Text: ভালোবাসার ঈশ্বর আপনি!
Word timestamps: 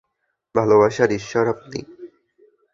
ভালোবাসার 0.55 1.09
ঈশ্বর 1.11 1.45
আপনি! 1.47 1.79